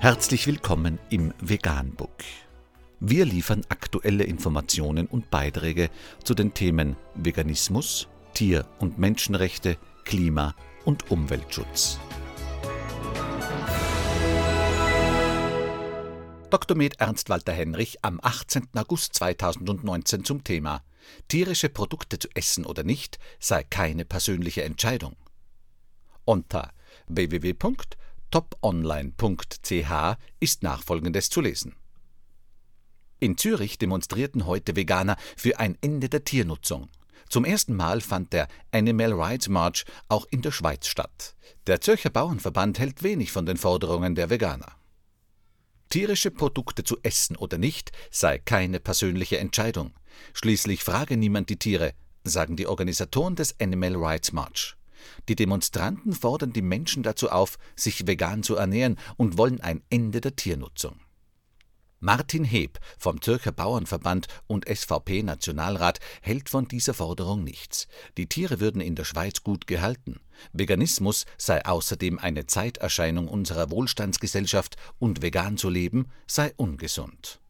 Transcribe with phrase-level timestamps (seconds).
[0.00, 2.22] Herzlich willkommen im Veganbook.
[3.00, 5.90] Wir liefern aktuelle Informationen und Beiträge
[6.22, 10.54] zu den Themen Veganismus, Tier- und Menschenrechte, Klima-
[10.84, 11.98] und Umweltschutz.
[16.50, 16.76] Dr.
[16.76, 18.68] Med Ernst Walter Henrich am 18.
[18.76, 20.84] August 2019 zum Thema
[21.26, 25.16] Tierische Produkte zu essen oder nicht sei keine persönliche Entscheidung.
[26.24, 26.72] Unter
[28.30, 31.74] www.toponline.ch ist nachfolgendes zu lesen.
[33.20, 36.88] In Zürich demonstrierten heute Veganer für ein Ende der Tiernutzung.
[37.28, 41.34] Zum ersten Mal fand der Animal Rights March auch in der Schweiz statt.
[41.66, 44.72] Der Zürcher Bauernverband hält wenig von den Forderungen der Veganer.
[45.90, 49.94] Tierische Produkte zu essen oder nicht sei keine persönliche Entscheidung.
[50.32, 51.92] Schließlich frage niemand die Tiere,
[52.24, 54.76] sagen die Organisatoren des Animal Rights March.
[55.28, 60.20] Die Demonstranten fordern die Menschen dazu auf, sich vegan zu ernähren und wollen ein Ende
[60.20, 61.00] der Tiernutzung.
[62.00, 67.88] Martin Heb vom Zürcher Bauernverband und SVP-Nationalrat hält von dieser Forderung nichts.
[68.16, 70.20] Die Tiere würden in der Schweiz gut gehalten.
[70.52, 77.40] Veganismus sei außerdem eine Zeiterscheinung unserer Wohlstandsgesellschaft und vegan zu leben sei ungesund.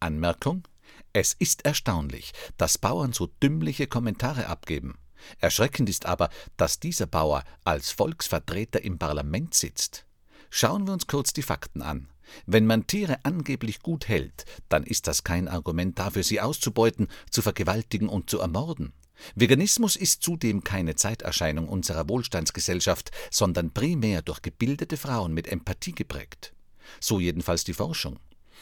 [0.00, 0.66] Anmerkung
[1.12, 4.98] Es ist erstaunlich, dass Bauern so dümmliche Kommentare abgeben.
[5.38, 10.04] Erschreckend ist aber, dass dieser Bauer als Volksvertreter im Parlament sitzt.
[10.50, 12.08] Schauen wir uns kurz die Fakten an.
[12.46, 17.42] Wenn man Tiere angeblich gut hält, dann ist das kein Argument dafür, sie auszubeuten, zu
[17.42, 18.92] vergewaltigen und zu ermorden.
[19.34, 26.52] Veganismus ist zudem keine Zeiterscheinung unserer Wohlstandsgesellschaft, sondern primär durch gebildete Frauen mit Empathie geprägt.
[27.00, 28.18] So jedenfalls die Forschung.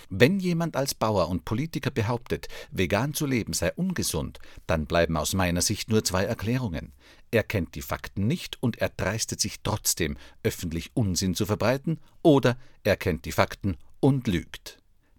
[0.08, 5.34] Wenn jemand als Bauer und Politiker behauptet, vegan zu leben sei ungesund, dann bleiben aus
[5.34, 6.92] meiner Sicht nur zwei Erklärungen.
[7.30, 12.56] Er kennt die Fakten nicht und er dreistet sich trotzdem, öffentlich Unsinn zu verbreiten, oder
[12.84, 14.78] er kennt die Fakten und lügt.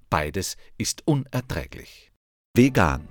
[0.09, 2.11] Beides ist unerträglich.
[2.55, 3.07] Vegan,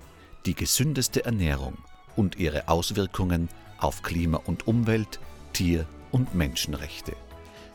[0.47, 1.77] die gesündeste Ernährung
[2.17, 5.21] und ihre Auswirkungen auf Klima und Umwelt,
[5.53, 7.15] Tier- und Menschenrechte.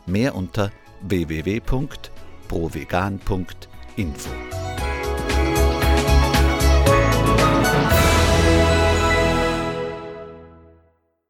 [0.08, 3.71] Mehr unter www.provegan.de
[4.02, 4.51] Info.